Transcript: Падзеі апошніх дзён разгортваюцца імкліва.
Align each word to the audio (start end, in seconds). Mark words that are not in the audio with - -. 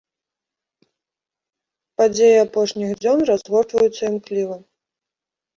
Падзеі 2.01 2.35
апошніх 2.45 2.89
дзён 3.05 3.19
разгортваюцца 3.31 4.03
імкліва. 4.11 4.57